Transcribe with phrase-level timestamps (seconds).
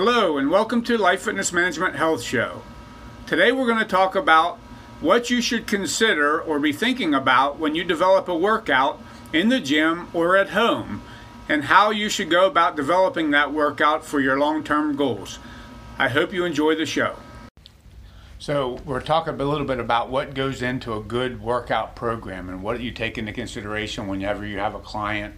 [0.00, 2.62] Hello, and welcome to Life Fitness Management Health Show.
[3.26, 4.56] Today we're going to talk about
[5.00, 9.58] what you should consider or be thinking about when you develop a workout in the
[9.58, 11.02] gym or at home,
[11.48, 15.40] and how you should go about developing that workout for your long term goals.
[15.98, 17.16] I hope you enjoy the show.
[18.38, 22.62] So, we're talking a little bit about what goes into a good workout program and
[22.62, 25.34] what you take into consideration whenever you have a client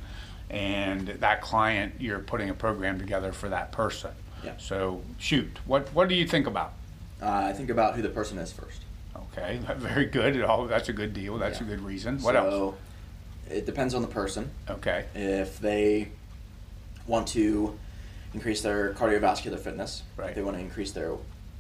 [0.51, 4.11] and that client you're putting a program together for that person.
[4.45, 4.53] Yeah.
[4.59, 6.73] So, shoot, what what do you think about?
[7.23, 8.83] Uh, I think about who the person is first.
[9.17, 10.41] Okay, very good.
[10.43, 11.39] Oh, that's a good deal.
[11.39, 12.19] That's a good reason.
[12.23, 12.75] What so, else?
[13.51, 14.51] It depends on the person.
[14.69, 15.05] Okay.
[15.15, 16.09] If they
[17.07, 17.77] want to
[18.33, 20.31] increase their cardiovascular fitness, Right.
[20.31, 21.15] if they want to increase their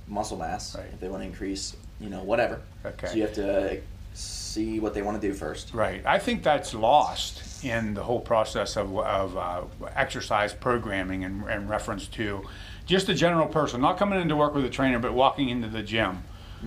[0.07, 0.87] muscle mass, Right.
[0.93, 2.61] if they want to increase, you know, whatever.
[2.87, 3.09] Okay.
[3.09, 3.81] So you have to
[4.15, 5.73] see what they want to do first.
[5.73, 6.05] Right.
[6.05, 9.63] I think that's lost in the whole process of, of uh,
[9.95, 12.43] exercise programming and, in reference to
[12.87, 15.69] just a general person, not coming in to work with a trainer, but walking into
[15.69, 16.25] the gym.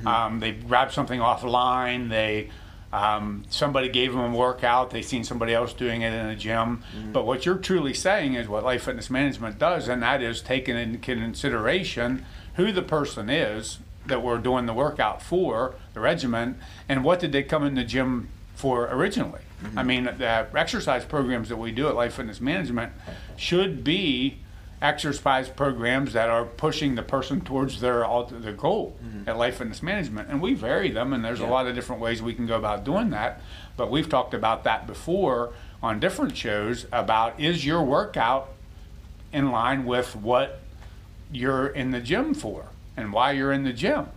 [0.07, 2.09] Um, they grab something offline.
[2.09, 2.49] They
[2.91, 4.91] um, somebody gave them a workout.
[4.91, 6.83] They seen somebody else doing it in a gym.
[7.11, 10.77] But what you're truly saying is what Life Fitness Management does, and that is taking
[10.77, 16.59] into consideration who the person is that we're doing the workout for, the regimen,
[16.89, 19.41] and what did they come in the gym for originally.
[19.63, 19.79] Mm-hmm.
[19.79, 22.93] I mean, the exercise programs that we do at Life Fitness Management
[23.35, 24.39] should be
[24.81, 29.29] exercise programs that are pushing the person towards their their goal mm-hmm.
[29.29, 32.21] at Life Fitness Management, and we vary them, and there's a lot of different ways
[32.21, 33.41] we can go about doing that.
[33.77, 38.49] But we've talked about that before on different shows about is your workout
[39.31, 40.59] in line with what
[41.31, 44.07] you're in the gym for and why you're in the gym.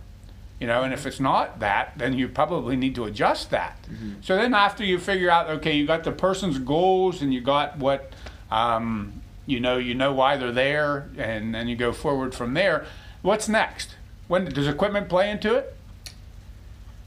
[0.59, 3.77] You know, and if it's not that, then you probably need to adjust that.
[4.21, 7.77] So then after you figure out, okay, you got the person's goals and you got
[7.77, 8.11] what,
[8.49, 12.85] um, you know, you know why they're there, and then you go forward from there.
[13.21, 13.95] What's next?
[14.27, 15.75] When does equipment play into it?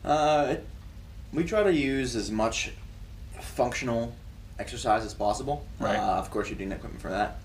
[0.04, 0.56] Uh,
[1.32, 2.70] we try to use as much
[3.41, 4.14] functional
[4.60, 5.66] exercise as possible.
[5.81, 5.97] Right.
[5.97, 7.38] Uh, of course, you need equipment for that.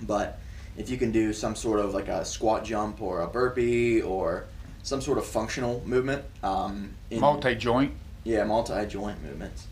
[0.00, 0.38] But
[0.78, 4.46] if you can do some sort of like a squat jump or a burpee or
[4.84, 7.92] some sort of functional movement, um, in, Multi joint.
[8.24, 9.66] yeah, multi joint movements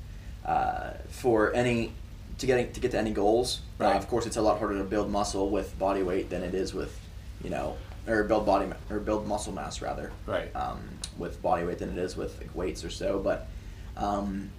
[0.45, 1.93] uh, for any
[2.39, 3.61] to get to get to any goals.
[3.81, 6.55] Uh, of course, it's a lot harder to build muscle with body weight than it
[6.55, 6.99] is with,
[7.43, 7.77] you know,
[8.09, 10.55] or build body or build muscle mass rather Right.
[10.57, 10.81] um,
[11.17, 13.21] with body weight than it is with like, weights or so.
[13.21, 13.47] But
[13.97, 14.51] um,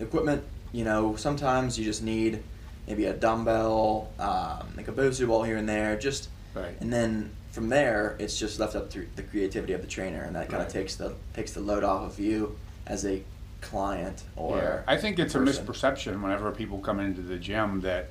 [0.00, 0.42] equipment,
[0.72, 2.42] you know, sometimes you just need
[2.86, 6.76] maybe a dumbbell, um, like a Bosu ball here and there, just Right.
[6.80, 10.34] and then from there it's just left up to the creativity of the trainer, and
[10.36, 10.66] that kind Right.
[10.66, 13.22] of takes the takes the load off of you as a
[13.60, 18.10] client or Yeah, I think it's a misperception whenever people come into the gym that,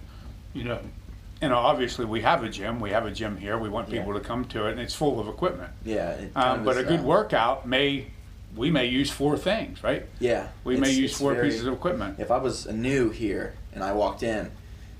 [0.53, 0.79] you know,
[1.41, 3.99] you know, obviously we have a gym, we have a gym here, we want Yeah.
[3.99, 5.71] people to come to it, and it's full of equipment.
[5.83, 6.15] yeah.
[6.35, 8.07] Um, but is, a good uh, workout may,
[8.55, 10.05] we may use four things, right?
[10.19, 12.19] Yeah, We may use four very- pieces of equipment.
[12.19, 14.49] If I was new here and I walked in,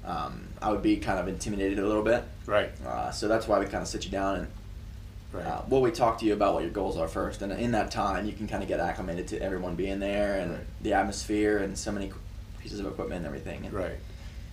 [0.06, 2.24] um, I would be kind of intimidated a little bit.
[2.46, 4.48] Right, Uh, so that's why we kind of sit you down and
[5.34, 5.46] right.
[5.46, 7.92] uh, well, we talk to you about what your goals are first, and in that
[7.92, 10.62] time, you can kind of get acclimated to everyone being there and Right.
[10.84, 12.12] the atmosphere and so many
[12.60, 13.66] pieces of equipment and everything.
[13.66, 13.98] And Right.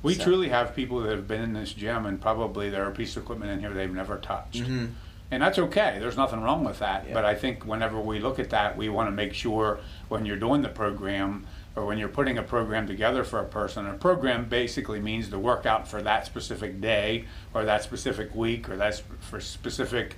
[0.02, 2.90] We So- truly have people that have been in this gym and probably there are
[2.90, 4.56] pieces of equipment in here they've never touched.
[4.64, 4.90] Mhm.
[5.30, 5.96] And that's okay.
[6.00, 7.04] There's nothing wrong with that.
[7.06, 7.14] Yeah.
[7.14, 10.36] But I think whenever we look at that, we want to make sure when you're
[10.36, 14.48] doing the program or when you're putting a program together for a person, a program
[14.48, 17.24] basically means the workout for that specific day
[17.54, 20.16] or that specific week or that's for specific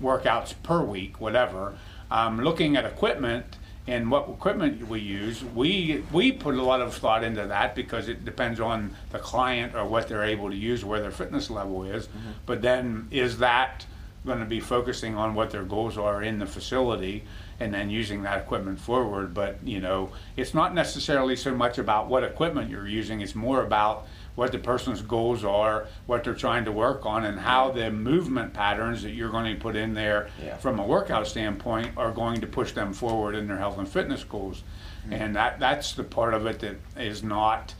[0.00, 1.76] workouts per week, whatever.
[2.10, 3.56] Um, looking at equipment
[3.86, 8.08] and what equipment we use, we we put a lot of thought into that because
[8.08, 11.84] it depends on the client or what they're able to use, where their fitness level
[11.84, 12.08] is.
[12.46, 13.86] But then is that
[14.26, 17.24] going to be focusing on what their goals are in the facility
[17.60, 19.34] and then using that equipment forward?
[19.34, 23.62] But you know, it's not necessarily so much about what equipment you're using; it's more
[23.62, 27.88] about what the person's goals are, what they're trying to work on, and how the
[27.90, 30.56] movement patterns that you're going to put in there Yeah.
[30.56, 34.24] from a workout standpoint are going to push them forward in their health and fitness
[34.24, 34.62] goals.
[35.10, 37.74] And that that's the part of it that is not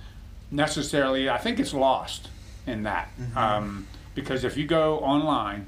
[0.50, 1.28] necessarily.
[1.28, 2.28] I think it's lost
[2.66, 5.66] in that um, because if you go online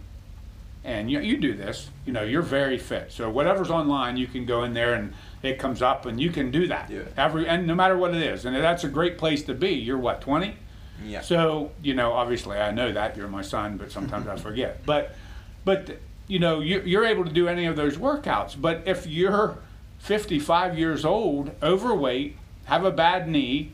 [0.86, 3.10] and you, you do this, you know, you're very fit.
[3.10, 5.12] So whatever's online, you can go in there and
[5.42, 6.90] it comes up and you can do that.
[7.16, 9.70] Every and no matter what it is, and that's a great place to be.
[9.70, 10.56] You're what twenty.
[11.04, 11.20] Yeah.
[11.20, 14.80] So you know, obviously, I know that you're my son, but sometimes I forget.
[14.86, 15.16] But,
[15.64, 15.98] but
[16.28, 18.58] you know, you, you're able to do any of those workouts.
[18.58, 19.58] But if you're
[19.98, 22.36] 55 years old, overweight,
[22.66, 23.72] have a bad knee,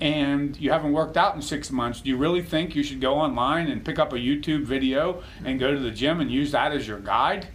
[0.00, 3.14] and you haven't worked out in six months, do you really think you should go
[3.14, 6.72] online and pick up a YouTube video and go to the gym and use that
[6.72, 7.46] as your guide?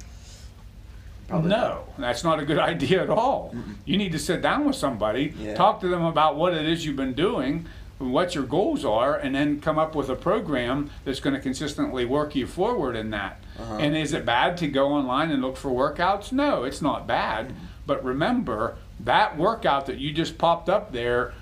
[1.27, 3.53] Probably no, that's not a good idea at all.
[3.85, 5.55] You need to sit down with somebody, Yeah.
[5.55, 7.65] talk to them about what it is you've been doing,
[7.97, 12.05] what your goals are, and then come up with a program that's going to consistently
[12.05, 13.41] work you forward in that.
[13.59, 13.75] Uh-huh.
[13.77, 16.31] And is it bad to go online and look for workouts?
[16.31, 17.53] No, it's not bad.
[17.85, 21.33] But remember, that workout that you just popped up there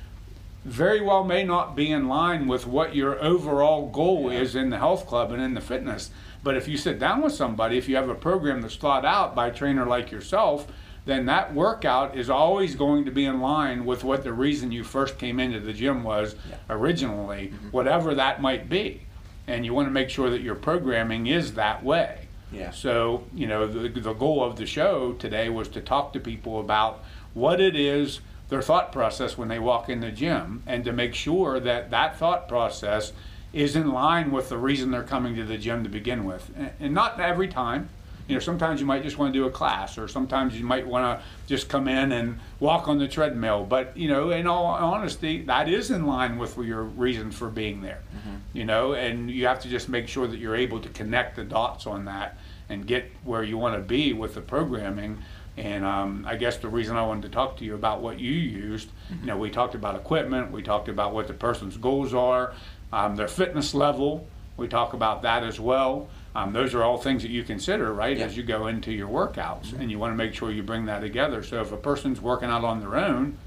[0.65, 4.79] very well may not be in line with what your overall goal is in the
[4.79, 6.09] health club and in the fitness.
[6.43, 9.35] But if you sit down with somebody, if you have a program that's thought out
[9.35, 10.67] by a trainer like yourself,
[11.05, 14.83] then that workout is always going to be in line with what the reason you
[14.83, 16.55] first came into the gym was Yeah.
[16.69, 17.69] originally, mm-hmm.
[17.69, 19.01] whatever that might be.
[19.47, 22.27] And you want to make sure that your programming is that way.
[22.51, 22.71] Yeah.
[22.71, 26.59] So, you know, the, the goal of the show today was to talk to people
[26.59, 27.03] about
[27.35, 31.15] what it is, their thought process when they walk in the gym, and to make
[31.15, 33.11] sure that that thought process
[33.53, 36.51] is in line with the reason they're coming to the gym to begin with.
[36.79, 37.89] And, not every time.
[38.27, 40.87] You know, sometimes you might just want to do a class, or sometimes you might
[40.87, 43.65] want to just come in and walk on the treadmill.
[43.65, 47.81] But, you know, in all honesty, that is in line with your reason for being
[47.81, 48.01] there.
[48.17, 48.35] Mm-hmm.
[48.53, 51.43] You know, and you have to just make sure that you're able to connect the
[51.43, 52.37] dots on that
[52.67, 55.19] and get where you want to be with the programming.
[55.57, 58.31] And um, I guess the reason I wanted to talk to you about what you
[58.31, 58.89] used,
[59.21, 62.53] you know, we talked about equipment, we talked about what the person's goals are,
[62.91, 66.09] um, their fitness level, we talk about that as well.
[66.35, 68.25] Um, those are all things that you consider, right, Yeah.
[68.25, 70.99] as you go into your workouts, and you want to make sure you bring that
[70.99, 71.41] together.
[71.43, 73.37] So if a person's working out on their own,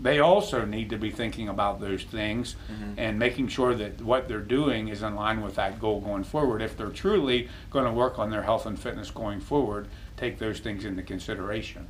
[0.00, 2.54] they also need to be thinking about those things
[2.98, 6.60] and making sure that what they're doing is in line with that goal going forward.
[6.60, 10.60] If they're truly going to work on their health and fitness going forward, take those
[10.60, 11.86] things into consideration.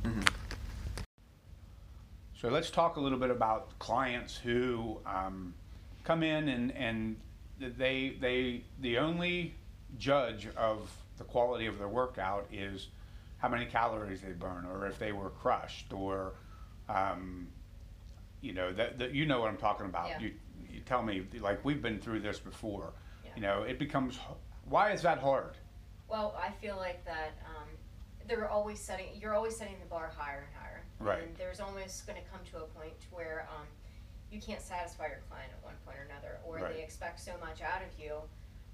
[2.39, 5.53] So let's talk a little bit about clients who um,
[6.03, 7.15] come in and, and
[7.59, 9.55] they, they, the only
[9.97, 12.89] judge of the quality of their workout is
[13.37, 16.33] how many calories they burn or if they were crushed or,
[16.89, 17.47] um,
[18.41, 20.09] you know, that, that, you know what I'm talking about.
[20.09, 20.19] Yeah.
[20.19, 20.31] You,
[20.69, 22.93] you tell me, like, we've been through this before.
[23.23, 23.31] Yeah.
[23.35, 24.35] You know, it becomes, h-
[24.65, 25.55] why is that hard?
[26.07, 27.66] Well, I feel like that um,
[28.27, 29.07] they're always setting.
[29.19, 30.83] You're always setting the bar higher and higher.
[30.99, 31.23] Right.
[31.23, 33.65] And there's almost going to come to a point where um,
[34.31, 36.75] you can't satisfy your client at one point or another, or Right.
[36.75, 38.15] they expect so much out of you.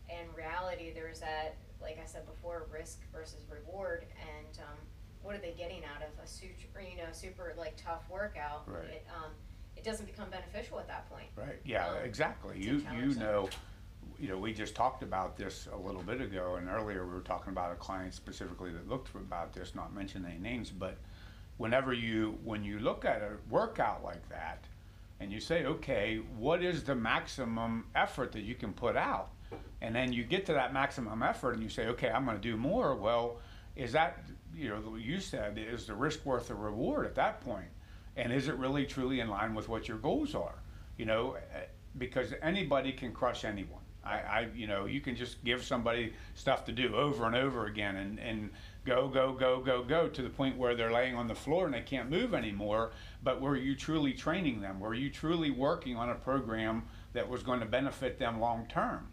[0.09, 4.05] In reality, there's that, like I said before, risk versus reward,
[4.38, 4.77] and um,
[5.21, 8.63] what are they getting out of a super, you know, super like tough workout?
[8.67, 8.85] Right.
[8.89, 9.31] It, um,
[9.75, 11.27] it doesn't become beneficial at that point.
[11.35, 12.59] Right, yeah, Um, exactly.
[12.59, 13.49] You, you know,
[14.23, 17.19] you know, we just talked about this a little bit ago, and earlier we were
[17.19, 20.95] talking about a client specifically that looked about this, not mentioning any names, but
[21.57, 24.63] whenever you, when you look at a workout like that,
[25.19, 29.27] and you say, okay, what is the maximum effort that you can put out?
[29.81, 32.55] And then you get to that maximum effort and you say, okay, I'm gonna do
[32.55, 33.39] more, well,
[33.75, 34.23] is that,
[34.55, 37.67] you know, what you said, is the risk worth the reward at that point?
[38.15, 40.55] And is it really truly in line with what your goals are?
[40.97, 41.65] You know, eh,
[41.97, 43.82] because anybody can crush anyone.
[44.05, 47.67] I, I, you know, you can just give somebody stuff to do over and over
[47.67, 48.50] again and, and
[48.85, 51.73] go, go, go, go, go to the point where they're laying on the floor and
[51.73, 52.91] they can't move anymore.
[53.23, 54.79] But were you truly training them?
[54.79, 56.83] Were you truly working on a program
[57.13, 59.07] that was going to benefit them long term?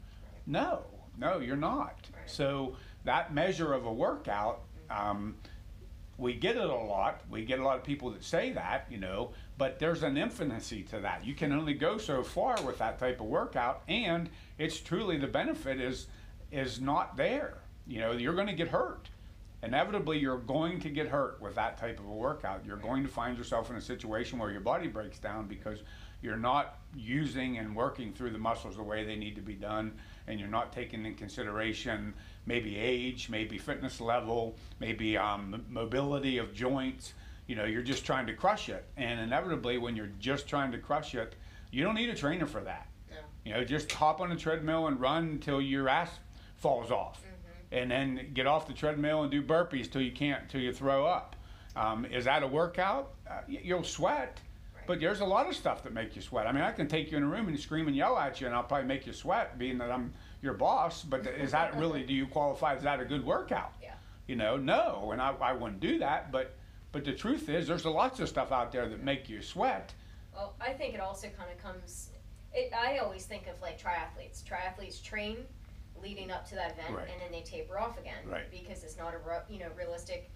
[0.47, 0.85] No,
[1.17, 2.09] no, you're not.
[2.27, 5.37] So that measure of a workout, um,
[6.21, 7.23] we get it a lot.
[7.31, 10.83] We get a lot of people that say that, you know, but there's an infinity
[10.85, 11.25] to that.
[11.25, 15.27] You can only go so far with that type of workout, and it's truly the
[15.27, 16.07] benefit is
[16.53, 17.59] is not there.
[17.87, 19.09] You know, you're going to get hurt.
[19.63, 22.65] Inevitably, you're going to get hurt with that type of a workout.
[22.67, 25.81] You're going to find yourself in a situation where your body breaks down because
[26.23, 29.93] you're not using and working through the muscles the way they need to be done,
[30.27, 32.15] and you're not taking in consideration
[32.47, 37.15] maybe age, maybe fitness level, maybe um, mobility of joints.
[37.47, 40.79] You know, you're just trying to crush it, and inevitably, when you're just trying to
[40.79, 41.35] crush it,
[41.71, 42.89] you don't need a trainer for that.
[43.11, 43.17] No.
[43.45, 46.11] You know, just hop on a treadmill and run until your ass
[46.57, 47.23] falls off,
[47.73, 51.07] and then get off the treadmill and do burpees till you can't, till you throw
[51.07, 51.37] up.
[51.77, 53.15] Um, is that a workout?
[53.29, 54.41] Uh, you'll sweat,
[54.91, 56.49] but there's a lot of stuff that make you sweat.
[56.49, 58.49] I mean, I can take you in a room and scream and yell at you,
[58.49, 61.05] and I'll probably make you sweat, being that I'm your boss.
[61.05, 62.03] But is that really?
[62.03, 62.75] Do you qualify?
[62.75, 63.73] Is that a good workout?
[63.81, 63.95] Yeah.
[64.27, 66.33] You know, no, and I, I wouldn't do that.
[66.33, 66.57] But
[66.91, 69.95] but the truth is, there's lots of stuff out there that make you sweat.
[70.35, 72.11] Well, I think it also kind of comes.
[72.53, 74.43] It, I always think of like triathletes.
[74.43, 75.37] Triathletes train
[76.03, 77.09] leading up to that event, Right.
[77.13, 78.51] and then they taper off again, Right.
[78.51, 80.33] Because it's not a you know realistic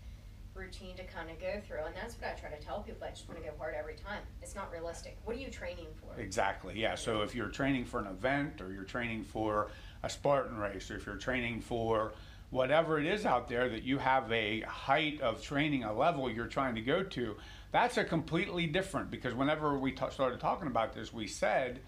[0.54, 3.06] routine to kind of go through, and that's what I try to tell people.
[3.06, 4.20] I just want to go hard every time.
[4.42, 5.18] It's not realistic.
[5.24, 6.20] What are you training for?
[6.20, 6.94] Exactly, yeah.
[6.94, 9.70] So if you're training for an event or you're training for
[10.02, 12.12] a Spartan race or if you're training for
[12.50, 16.46] whatever it is out there that you have a height of training, a level you're
[16.46, 17.36] trying to go to,
[17.72, 21.80] that's a completely different because whenever we ta- started talking about this, we said,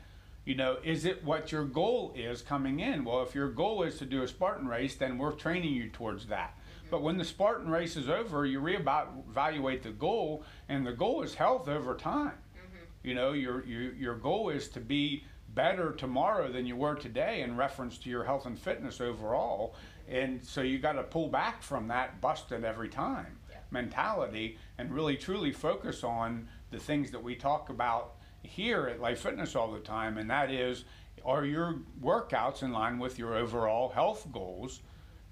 [0.44, 3.04] you know, is it what your goal is coming in?
[3.04, 6.26] Well, if your goal is to do a Spartan race, then we're training you towards
[6.26, 6.58] that.
[6.90, 11.34] But when the Spartan race is over, you reevaluate the goal, and the goal is
[11.34, 12.38] health over time.
[12.56, 13.08] Mm-hmm.
[13.08, 15.24] You know, your, your, your goal is to be
[15.54, 19.74] better tomorrow than you were today in reference to your health and fitness overall.
[20.08, 23.56] And so you got to pull back from that busted every time Yeah.
[23.70, 29.20] mentality and really truly focus on the things that we talk about here at Life
[29.20, 30.18] Fitness all the time.
[30.18, 30.84] And that is,
[31.24, 34.80] are your workouts in line with your overall health goals?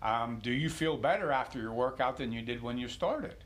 [0.04, 3.37] Um, do you feel better after your workout than you did when you started?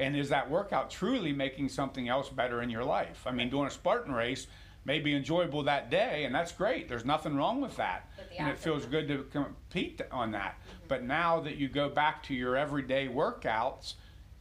[0.00, 3.22] And is that workout truly making something else better in your life?
[3.24, 4.48] I mean, doing a Spartan race
[4.84, 6.88] may be enjoyable that day, and that's great.
[6.88, 8.08] There's nothing wrong with that.
[8.38, 10.58] And it feels good to compete on that.
[10.88, 13.94] But now that you go back to your everyday workouts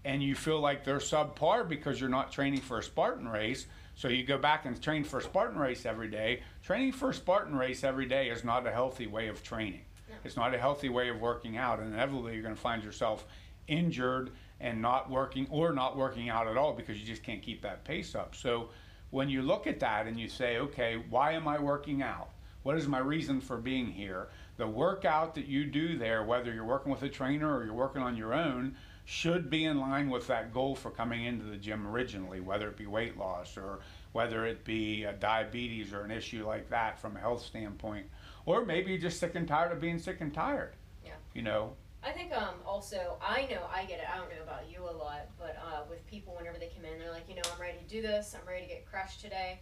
[0.06, 4.08] and you feel like they're subpar because you're not training for a Spartan race, so
[4.08, 7.56] you go back and train for a Spartan race every day, training for a Spartan
[7.56, 9.82] race every day is not a healthy way of training.
[10.28, 13.26] It's not a healthy way of working out, and inevitably you're going to find yourself
[13.68, 17.62] injured and not working or not working out at all because you just can't keep
[17.62, 18.36] that pace up.
[18.36, 18.70] So
[19.10, 22.30] when you look at that and you say, okay, why am I working out?
[22.64, 24.28] What is my reason for being here?
[24.58, 28.02] The workout that you do there, whether you're working with a trainer or you're working
[28.02, 31.88] on your own, should be in line with that goal for coming into the gym
[31.88, 33.80] originally, whether it be weight loss or
[34.12, 38.06] whether it be uh, diabetes or an issue like that from a health standpoint.
[38.48, 40.74] Or maybe you're just sick and tired of being sick and tired.
[41.06, 41.12] Yeah.
[41.36, 44.06] You know, I think um, also I know I get it.
[44.12, 46.98] I don't know about you a lot, but uh, with people whenever they come in,
[46.98, 48.34] they're like, you know, I'm ready to do this.
[48.40, 49.60] I'm ready to get crushed today.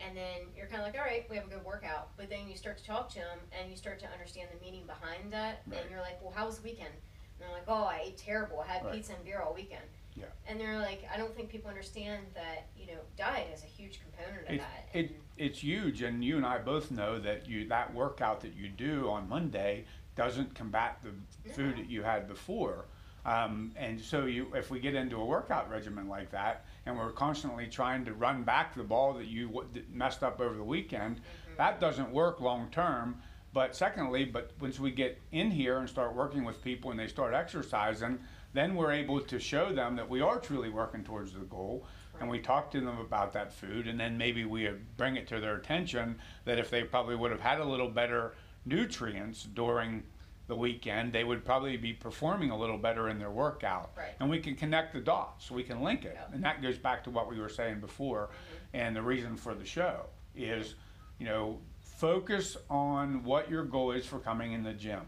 [0.00, 2.10] And then you're kind of like, all right, we have a good workout.
[2.18, 4.84] But then you start to talk to them and you start to understand the meaning
[4.86, 5.62] behind that.
[5.66, 5.80] Right.
[5.80, 6.92] And you're like, well, how was the weekend?
[6.92, 8.60] And they're like, oh, I ate terrible.
[8.60, 8.94] I had Right.
[8.96, 9.84] pizza and beer all weekend.
[10.16, 10.24] Yeah.
[10.48, 14.00] And they're like, I don't think people understand that, you know, diet is a huge
[14.00, 14.88] component of It, that.
[14.98, 18.68] it, it's huge, and you and I both know that you that workout that you
[18.68, 22.86] do on Monday doesn't combat the food that you had before.
[23.26, 27.10] Um, and so you, if we get into a workout regimen like that, and we're
[27.10, 30.64] constantly trying to run back the ball that you w- that messed up over the
[30.64, 31.20] weekend,
[31.58, 33.20] that doesn't work long term.
[33.52, 37.08] But secondly, but once we get in here and start working with people and they
[37.08, 38.18] start exercising,
[38.56, 41.86] then we're able to show them that we are truly working towards the goal.
[42.18, 45.38] And we talk to them about that food, and then maybe we bring it to
[45.38, 48.34] their attention that if they probably would have had a little better
[48.64, 50.02] nutrients during
[50.46, 53.90] the weekend, they would probably be performing a little better in their workout.
[53.96, 54.14] Right.
[54.20, 56.16] And we can connect the dots, we can link it.
[56.16, 56.34] Yeah.
[56.34, 58.28] And that goes back to what we were saying before.
[58.28, 58.76] Mm-hmm.
[58.76, 60.74] And the reason for the show is,
[61.18, 65.02] you know, focus on what your goal is for coming in the gym.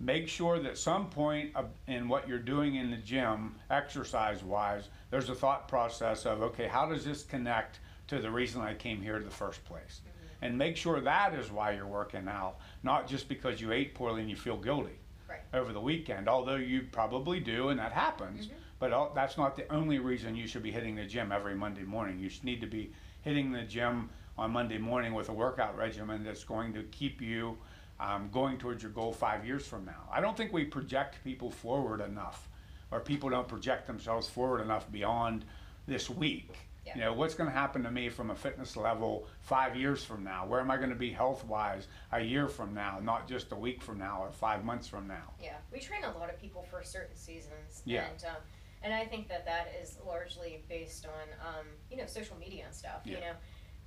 [0.00, 1.54] Make sure that some point
[1.86, 6.66] in what you're doing in the gym, exercise wise, there's a thought process of, okay,
[6.66, 10.00] how does this connect to the reason I came here in the first place?
[10.00, 10.44] Mm-hmm.
[10.46, 14.22] And make sure that is why you're working out, not just because you ate poorly
[14.22, 14.96] and you feel guilty
[15.28, 15.40] Right.
[15.54, 18.46] over the weekend, although you probably do, and that happens.
[18.46, 18.56] Mm-hmm.
[18.80, 22.18] But that's not the only reason you should be hitting the gym every Monday morning.
[22.18, 26.42] You need to be hitting the gym on Monday morning with a workout regimen that's
[26.42, 27.58] going to keep you
[28.00, 30.08] um, going towards your goal five years from now.
[30.10, 32.48] I don't think we project people forward enough,
[32.90, 35.44] or people don't project themselves forward enough beyond
[35.86, 36.50] this week.
[36.86, 36.94] Yeah.
[36.94, 40.24] You know, what's going to happen to me from a fitness level five years from
[40.24, 40.46] now?
[40.46, 43.54] Where am I going to be health wise a year from now, not just a
[43.56, 45.34] week from now or five months from now?
[45.42, 47.82] Yeah, we train a lot of people for certain seasons.
[47.84, 48.06] Yeah.
[48.10, 48.36] And, um,
[48.82, 52.74] and I think that that is largely based on, um, you know, social media and
[52.74, 53.02] stuff.
[53.04, 53.20] You Yeah.
[53.20, 53.32] know,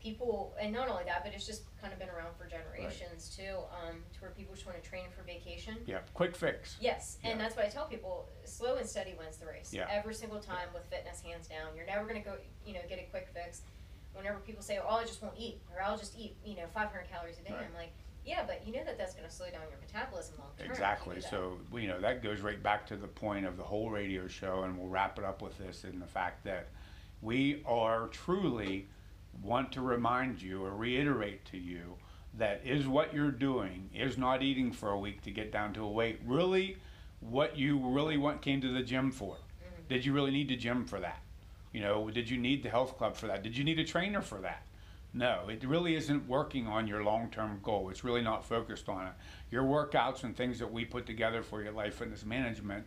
[0.03, 3.55] people, and not only that, but it's just kind of been around for generations too,
[3.71, 5.77] um, to where people just want to train for vacation.
[5.85, 6.75] Yeah, quick fix.
[6.81, 7.43] Yes, and Yeah.
[7.43, 9.73] that's why I tell people, slow and steady wins the race.
[9.73, 9.87] Yeah.
[9.89, 11.75] Every single time with fitness, hands down.
[11.75, 13.61] You're never gonna go, you know, get a quick fix.
[14.13, 17.07] Whenever people say, "Oh, I just won't eat," or "I'll just eat," you know, 500
[17.09, 17.65] calories a day, Right.
[17.65, 17.93] I'm like,
[18.25, 20.59] yeah, but you know that that's gonna slow down your metabolism long term.
[20.59, 21.15] if you Exactly.
[21.15, 21.29] do that.
[21.29, 24.63] So, you know, that goes right back to the point of the whole radio show,
[24.63, 26.67] and we'll wrap it up with this in the fact that
[27.21, 28.87] we are truly
[29.41, 31.95] want to remind you or reiterate to you
[32.35, 35.83] that is what you're doing is not eating for a week to get down to
[35.83, 36.77] a weight really
[37.19, 39.35] what you really want came to the gym for.
[39.35, 39.87] Mm-hmm.
[39.87, 41.21] Did you really need the gym for that?
[41.71, 43.43] You know did you need the health club for that?
[43.43, 44.63] Did you need a trainer for that?
[45.15, 47.89] No, it really isn't working on your long term goal.
[47.89, 49.13] It's really not focused on it.
[49.51, 52.85] Your workouts and things that we put together for your life fitness management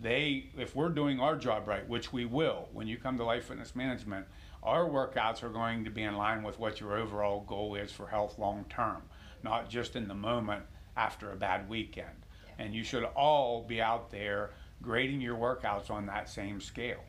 [0.00, 3.46] they, if we're doing our job right, which we will, when you come to Life
[3.46, 4.26] Fitness Management,
[4.62, 8.06] our workouts are going to be in line with what your overall goal is for
[8.06, 9.02] health long term,
[9.42, 10.64] not just in the moment
[10.96, 12.26] after a bad weekend.
[12.46, 12.64] Yeah.
[12.64, 14.50] And you should all be out there
[14.82, 17.02] grading your workouts on that same scale.